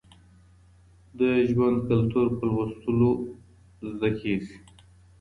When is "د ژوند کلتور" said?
1.19-2.27